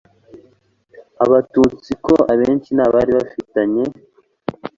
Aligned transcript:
Abatutsi 1.23 1.91
ko 2.05 2.13
abenshi 2.33 2.69
n 2.73 2.79
abari 2.85 3.11
bafitanye 3.17 3.83